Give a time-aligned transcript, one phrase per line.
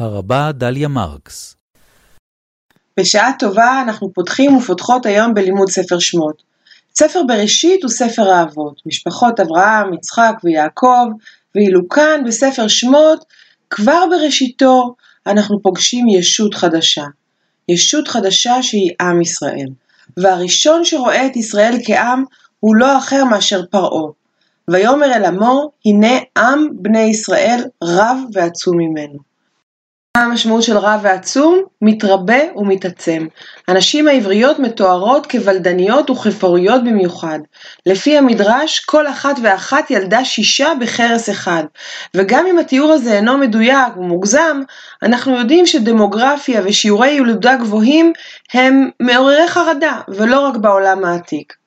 [0.00, 1.56] הרבה דליה מרקס
[3.00, 6.42] בשעה טובה אנחנו פותחים ופותחות היום בלימוד ספר שמות.
[6.94, 11.06] ספר בראשית הוא ספר האבות, משפחות אברהם, יצחק ויעקב,
[11.54, 13.24] ואילו כאן בספר שמות,
[13.70, 14.94] כבר בראשיתו
[15.26, 17.04] אנחנו פוגשים ישות חדשה.
[17.68, 19.68] ישות חדשה שהיא עם ישראל.
[20.16, 22.24] והראשון שרואה את ישראל כעם
[22.60, 24.10] הוא לא אחר מאשר פרעה.
[24.68, 29.29] ויאמר אל עמו, הנה עם בני ישראל רב ועצום ממנו.
[30.16, 31.62] מה המשמעות של רב ועצום?
[31.82, 33.26] מתרבה ומתעצם.
[33.68, 37.38] הנשים העבריות מתוארות כבלדניות וכפוריות במיוחד.
[37.86, 41.64] לפי המדרש, כל אחת ואחת ילדה שישה בחרס אחד.
[42.14, 44.62] וגם אם התיאור הזה אינו מדויק ומוגזם,
[45.02, 48.12] אנחנו יודעים שדמוגרפיה ושיעורי ילודה גבוהים
[48.52, 51.59] הם מעוררי חרדה, ולא רק בעולם העתיק.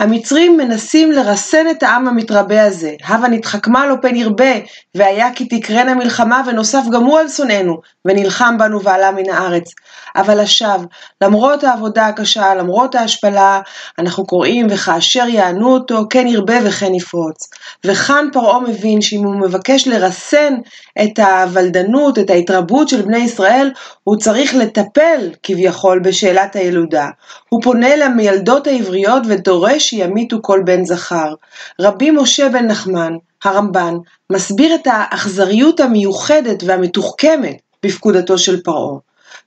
[0.00, 4.52] המצרים מנסים לרסן את העם המתרבה הזה, הבה נתחכמה לו פן ירבה,
[4.94, 9.74] והיה כי תקרנה מלחמה ונוסף גם הוא על שונאינו, ונלחם בנו ועלה מן הארץ.
[10.16, 10.84] אבל לשווא,
[11.20, 13.60] למרות העבודה הקשה, למרות ההשפלה,
[13.98, 17.48] אנחנו קוראים וכאשר יענו אותו, כן ירבה וכן יפרוץ.
[17.84, 20.54] וכאן פרעה מבין שאם הוא מבקש לרסן
[21.02, 23.70] את הוולדנות, את ההתרבות של בני ישראל,
[24.04, 27.08] הוא צריך לטפל כביכול בשאלת הילודה.
[27.48, 31.34] הוא פונה למילדות העבריות ודורש שימיתו כל בן זכר.
[31.80, 33.12] רבי משה בן נחמן,
[33.44, 33.94] הרמב"ן,
[34.32, 38.98] מסביר את האכזריות המיוחדת והמתוחכמת בפקודתו של פרעה.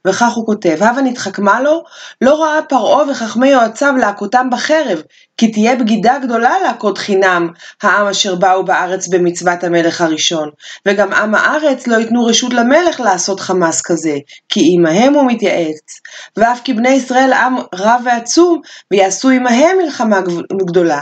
[0.05, 1.83] וכך הוא כותב, הבה נתחכמה לו,
[2.21, 5.01] לא ראה פרעה וחכמי יועציו להכותם בחרב,
[5.37, 7.49] כי תהיה בגידה גדולה להכות חינם
[7.83, 10.49] העם אשר באו בארץ במצוות המלך הראשון,
[10.87, 14.17] וגם עם הארץ לא ייתנו רשות למלך לעשות חמאס כזה,
[14.49, 15.99] כי עמהם הוא מתייעץ,
[16.37, 20.19] ואף כי בני ישראל עם רב ועצום, ויעשו עמהם מלחמה
[20.65, 21.01] גדולה.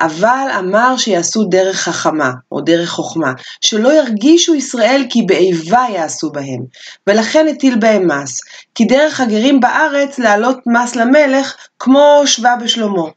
[0.00, 6.60] אבל אמר שיעשו דרך חכמה, או דרך חוכמה, שלא ירגישו ישראל כי באיבה יעשו בהם,
[7.06, 8.38] ולכן הטיל בהם מס,
[8.74, 13.08] כי דרך הגרים בארץ להעלות מס למלך, כמו שווה בשלמה.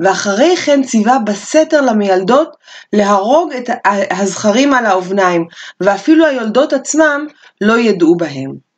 [0.00, 2.56] ואחרי כן ציווה בסתר למיילדות
[2.92, 3.70] להרוג את
[4.10, 5.46] הזכרים על האובניים,
[5.80, 7.26] ואפילו היולדות עצמם
[7.60, 8.70] לא ידעו בהם.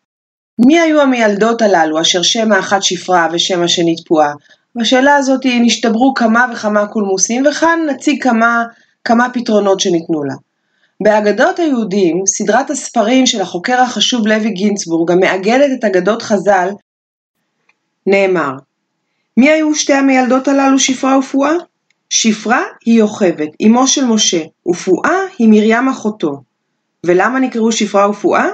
[0.66, 4.32] מי היו המיילדות הללו, אשר שם האחת שפרה ושם השנית פועה?
[4.76, 8.64] בשאלה הזאת נשתברו כמה וכמה קולמוסים, וכאן נציג כמה,
[9.04, 10.34] כמה פתרונות שניתנו לה.
[11.02, 16.68] באגדות היהודים, סדרת הספרים של החוקר החשוב לוי גינצבורג, המעגלת את אגדות חז"ל,
[18.06, 18.52] נאמר
[19.36, 21.52] מי היו שתי המילדות הללו שפרה ופועה?
[22.10, 26.42] שפרה היא יוכבד, אמו של משה, ופועה היא מרים אחותו.
[27.06, 28.48] ולמה נקראו שפרה ופועה?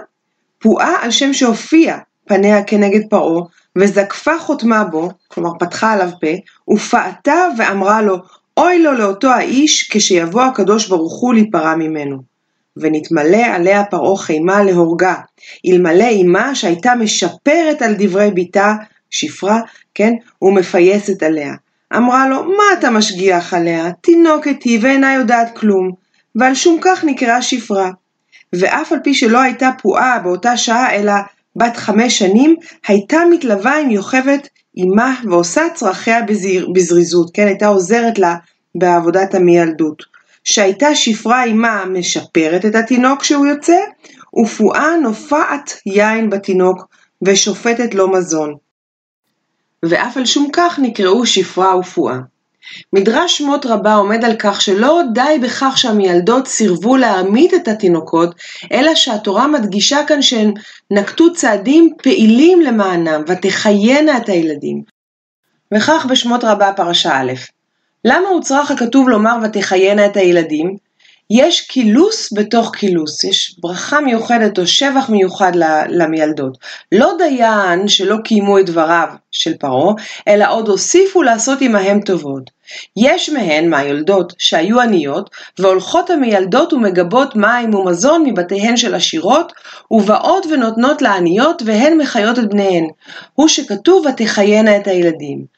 [0.59, 1.97] פועה על שם שהופיע
[2.29, 3.43] פניה כנגד פרעה,
[3.79, 6.27] וזקפה חותמה בו, כלומר פתחה עליו פה,
[6.75, 8.17] ופעתה ואמרה לו,
[8.57, 12.19] אוי לו לאותו האיש כשיבוא הקדוש ברוך הוא להיפרע ממנו.
[12.77, 15.15] ונתמלא עליה פרעה חימה להורגה,
[15.67, 18.75] אלמלא אמה שהייתה משפרת על דברי בתה,
[19.11, 19.61] שפרה,
[19.95, 21.53] כן, ומפייסת עליה.
[21.97, 23.91] אמרה לו, מה אתה משגיח עליה?
[24.01, 25.91] תינוקת היא ואינה יודעת כלום.
[26.35, 27.91] ועל שום כך נקראה שפרה.
[28.53, 31.13] ואף על פי שלא הייתה פועה באותה שעה, אלא
[31.59, 32.57] בת חמש שנים,
[32.89, 34.49] הייתה מתלווה עם יוכבת
[34.79, 38.37] אמה ועושה צרכיה בזיר, בזריזות, כן, הייתה עוזרת לה
[38.75, 40.03] בעבודת המיילדות.
[40.45, 43.79] שהייתה שפרה אמה משפרת את התינוק כשהוא יוצא,
[44.43, 46.87] ופועה נופעת יין בתינוק
[47.23, 48.55] ושופטת לו מזון.
[49.83, 52.19] ואף על שום כך נקראו שפרה ופועה.
[52.93, 58.35] מדרש שמות רבה עומד על כך שלא די בכך שהמיילדות סירבו להעמיד את התינוקות,
[58.73, 60.53] אלא שהתורה מדגישה כאן שהן
[60.91, 64.83] נקטו צעדים פעילים למענם, ותחיינה את הילדים.
[65.75, 67.33] וכך בשמות רבה פרשה א'.
[68.05, 70.88] למה הוצרך הכתוב לומר ותחיינה את הילדים?
[71.31, 75.53] יש קילוס בתוך קילוס, יש ברכה מיוחדת או שבח מיוחד
[75.89, 76.59] למיילדות.
[76.93, 79.95] לא דיין שלא קיימו את דבריו של פרעה,
[80.29, 82.51] אלא עוד הוסיפו לעשות עמהם טובות.
[82.97, 89.53] יש מהן, מהיולדות, שהיו עניות, והולכות המיילדות ומגבות מים ומזון מבתיהן של עשירות,
[89.91, 92.85] ובאות ונותנות לעניות, והן מחיות את בניהן.
[93.35, 95.58] הוא שכתוב ותחיינה את הילדים.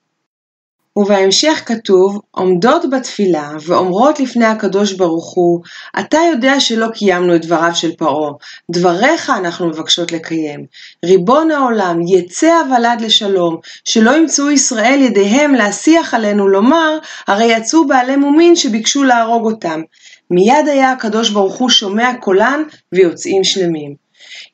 [1.01, 5.61] ובהמשך כתוב, עומדות בתפילה ואומרות לפני הקדוש ברוך הוא,
[6.01, 8.33] אתה יודע שלא קיימנו את דבריו של פרעה,
[8.71, 10.65] דבריך אנחנו מבקשות לקיים.
[11.05, 18.17] ריבון העולם, יצא הוולד לשלום, שלא ימצאו ישראל ידיהם להשיח עלינו לומר, הרי יצאו בעלי
[18.17, 19.83] מומין שביקשו להרוג אותם.
[20.31, 22.63] מיד היה הקדוש ברוך הוא שומע קולן
[22.93, 23.95] ויוצאים שלמים.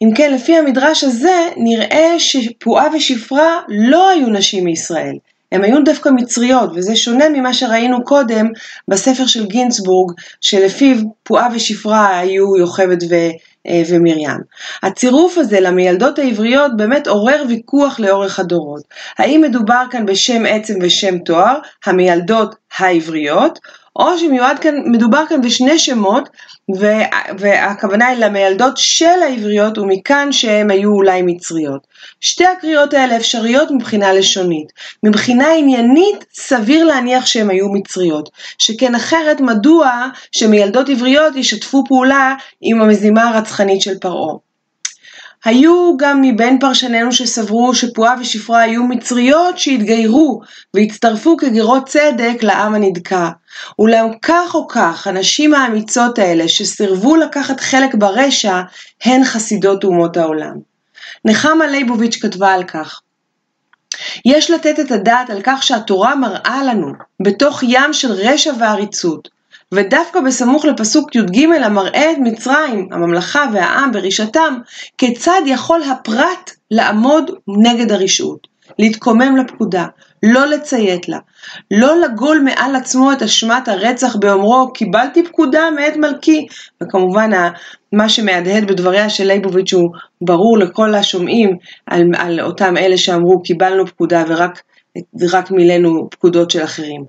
[0.03, 5.17] אם כן, לפי המדרש הזה, נראה שפועה ושפרה לא היו נשים מישראל.
[5.53, 8.47] הן היו דווקא מצריות, וזה שונה ממה שראינו קודם
[8.89, 13.13] בספר של גינצבורג, שלפיו פועה ושפרה היו יוכבד
[13.69, 14.41] אה, ומרים.
[14.83, 18.83] הצירוף הזה למיילדות העבריות באמת עורר ויכוח לאורך הדורות.
[19.19, 23.59] האם מדובר כאן בשם עצם ושם תואר, המיילדות העבריות,
[23.97, 26.29] או שמיועד כאן, מדובר כאן בשני שמות,
[27.39, 31.87] והכוונה היא למיילדות של העבריות, ומכאן שהן היו אולי מצריות.
[32.21, 34.73] שתי הקריאות האלה אפשריות מבחינה לשונית.
[35.03, 38.31] מבחינה עניינית, סביר להניח שהן היו מצריות.
[38.59, 44.46] שכן אחרת, מדוע שמיילדות עבריות ישתפו פעולה עם המזימה הרצחנית של פרעה.
[45.45, 50.41] היו גם מבין פרשנינו שסברו שפועה ושפרה היו מצריות שהתגיירו
[50.75, 53.29] והצטרפו כגרות צדק לעם הנדכא.
[53.79, 58.61] אולם כך או כך, הנשים האמיצות האלה שסירבו לקחת חלק ברשע,
[59.05, 60.55] הן חסידות אומות העולם.
[61.25, 63.01] נחמה ליבוביץ' כתבה על כך
[64.25, 66.93] יש לתת את הדעת על כך שהתורה מראה לנו,
[67.23, 69.29] בתוך ים של רשע ועריצות,
[69.75, 74.59] ודווקא בסמוך לפסוק י"ג המראה את מצרים, הממלכה והעם ברישתם,
[74.99, 78.47] כיצד יכול הפרט לעמוד נגד הרשעות,
[78.79, 79.87] להתקומם לפקודה,
[80.23, 81.19] לא לציית לה,
[81.71, 86.47] לא לגול מעל עצמו את אשמת הרצח באומרו קיבלתי פקודה מאת מלכי,
[86.83, 87.31] וכמובן
[87.93, 89.91] מה שמהדהד בדבריה של ליבוביץ' הוא
[90.21, 94.63] ברור לכל השומעים על, על אותם אלה שאמרו קיבלנו פקודה ורק
[95.33, 97.05] רק מילאנו פקודות של אחרים.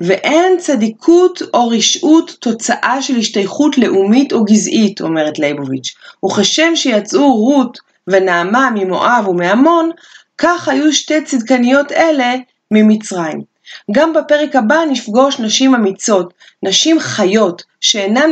[0.00, 5.94] ואין צדיקות או רשעות תוצאה של השתייכות לאומית או גזעית, אומרת ליבוביץ'.
[6.24, 9.90] וכשם שיצאו רות ונעמה ממואב ומעמון,
[10.38, 12.34] כך היו שתי צדקניות אלה
[12.70, 13.40] ממצרים.
[13.92, 18.30] גם בפרק הבא נפגוש נשים אמיצות, נשים חיות, שאינן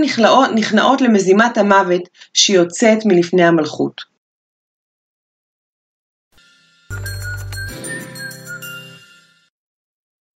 [0.54, 2.02] נכנעות למזימת המוות
[2.34, 4.15] שיוצאת מלפני המלכות.